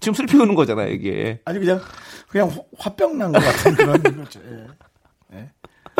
[0.00, 1.40] 지금 슬피 우는 거잖아요, 이게.
[1.44, 1.80] 아니 그냥
[2.28, 4.40] 그냥 화- 화병 난 것 같은 그런 거죠.
[4.50, 4.66] 예.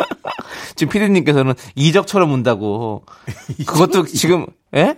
[0.75, 3.03] 지금 피디님께서는 이적처럼 운다고.
[3.65, 4.95] 그것도 지금, 예?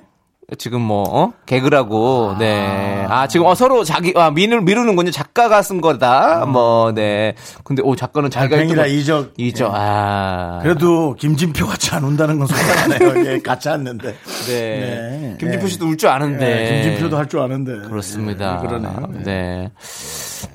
[0.57, 1.33] 지금 뭐, 어?
[1.45, 3.05] 개그라고, 네.
[3.09, 5.09] 아, 지금, 어, 서로 자기, 아, 미루, 미루는군요.
[5.09, 6.45] 작가가 쓴 거다.
[6.45, 7.33] 뭐, 네.
[7.63, 8.75] 근데, 오, 작가는 자기가.
[8.75, 9.33] 거- 이적.
[9.37, 9.75] 이적, 예.
[9.75, 10.59] 아.
[10.61, 13.25] 그래도 김진표 같이 안 운다는 건 속상하네요.
[13.33, 14.15] 예, 같이 않는데.
[14.45, 14.45] 네.
[14.47, 15.37] 네.
[15.39, 15.69] 김진표 예.
[15.69, 16.45] 씨도 울 줄 아는데.
[16.45, 17.87] 예, 김진표도 할 줄 아는데.
[17.87, 18.59] 그렇습니다.
[18.61, 19.09] 예, 그러네요.
[19.15, 19.23] 예.
[19.23, 19.71] 네.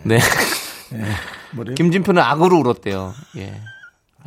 [0.05, 0.19] 네.
[1.53, 1.75] 뭐래요?
[1.75, 3.15] 김진표는 악으로 울었대요.
[3.39, 3.55] 예.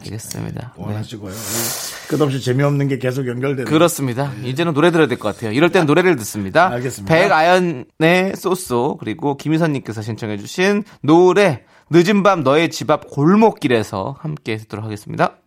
[0.04, 0.74] 알겠습니다.
[0.78, 1.32] 원하시고요.
[1.34, 2.08] 네.
[2.10, 3.66] 끝없이 재미없는 게 계속 연결되는.
[3.66, 4.32] 그렇습니다.
[4.42, 4.50] 네.
[4.50, 5.52] 이제는 노래 들어야 될 것 같아요.
[5.52, 6.68] 이럴 땐 노래를 듣습니다.
[6.70, 7.14] 알겠습니다.
[7.14, 15.38] 백아연의 소소 그리고 김희선님께서 신청해주신 노래 늦은 밤 너의 집 앞 골목길에서 함께 듣도록 하겠습니다.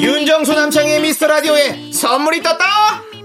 [0.00, 2.64] 윤정수 남창의 미스터 라디오에 선물이 떴다.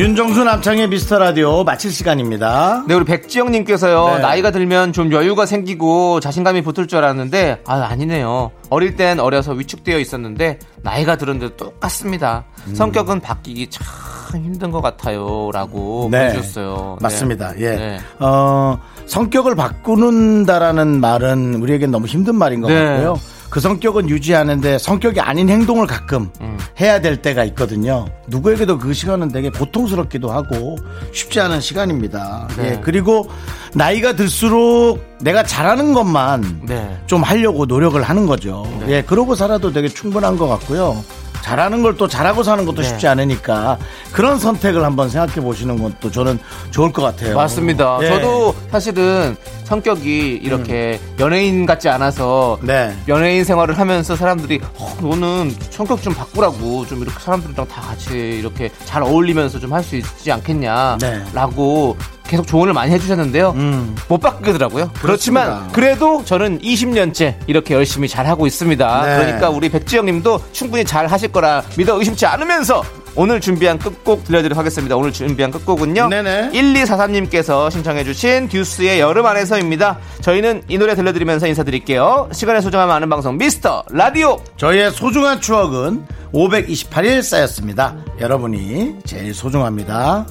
[0.00, 2.84] 윤정수 남창의 미스터 라디오 마칠 시간입니다.
[2.88, 4.22] 네, 우리 백지영님께서요, 네.
[4.22, 8.50] 나이가 들면 좀 여유가 생기고 자신감이 붙을 줄 알았는데, 아, 아니네요.
[8.70, 12.46] 어릴 땐 어려서 위축되어 있었는데, 나이가 들었는데 똑같습니다.
[12.66, 12.74] 음.
[12.74, 15.50] 성격은 바뀌기 참 힘든 것 같아요.
[15.52, 16.96] 라고 보내주셨어요.
[16.98, 17.02] 네.
[17.02, 17.52] 맞습니다.
[17.58, 17.76] 예.
[17.76, 17.98] 네.
[18.20, 22.82] 어, 성격을 바꾸는다라는 말은 우리에겐 너무 힘든 말인 것 네.
[22.82, 23.20] 같고요.
[23.50, 26.56] 그 성격은 유지하는데 성격이 아닌 행동을 가끔 음.
[26.80, 28.06] 해야 될 때가 있거든요.
[28.28, 30.78] 누구에게도 그 시간은 되게 고통스럽기도 하고
[31.12, 32.48] 쉽지 않은 시간입니다.
[32.56, 32.70] 네.
[32.70, 33.28] 예, 그리고
[33.74, 36.98] 나이가 들수록 내가 잘하는 것만 네.
[37.06, 38.64] 좀 하려고 노력을 하는 거죠.
[38.86, 41.04] 예, 그러고 살아도 되게 충분한 것 같고요.
[41.42, 42.88] 잘하는 걸 또 잘하고 사는 것도 네.
[42.88, 43.76] 쉽지 않으니까
[44.12, 46.38] 그런 선택을 한번 생각해 보시는 것도 저는
[46.70, 47.36] 좋을 것 같아요.
[47.36, 47.98] 맞습니다.
[48.02, 48.08] 예.
[48.08, 52.66] 저도 사실은 성격이 이렇게 연예인 같지 않아서 음.
[52.66, 52.96] 네.
[53.08, 58.70] 연예인 생활을 하면서 사람들이 어, 너는 성격 좀 바꾸라고 좀 이렇게 사람들이랑 다 같이 이렇게
[58.84, 60.32] 잘 어울리면서 좀 할 수 있지 네.
[60.32, 61.96] 않겠냐라고
[62.30, 63.50] 계속 조언을 많이 해주셨는데요.
[63.56, 63.96] 음.
[64.08, 64.92] 못 바꾸더라고요.
[65.02, 65.72] 그렇지만 그렇습니다.
[65.74, 69.04] 그래도 저는 20년째 이렇게 열심히 잘 하고 있습니다.
[69.04, 69.16] 네.
[69.16, 72.84] 그러니까 우리 백지영님도 충분히 잘 하실 거라 믿어 의심치 않으면서
[73.16, 74.96] 오늘 준비한 끝곡 들려드리도록 하겠습니다.
[74.96, 76.08] 오늘 준비한 끝곡은요.
[76.08, 76.50] 네네.
[76.52, 79.98] 1243님께서 신청해주신 듀스의 여름 안에서입니다.
[80.20, 82.28] 저희는 이 노래 들려드리면서 인사드릴게요.
[82.32, 84.38] 시간의 소중함 아는 방송 미스터 라디오.
[84.56, 87.96] 저희의 소중한 추억은 528일 쌓였습니다.
[88.20, 90.26] 여러분이 제일 소중합니다.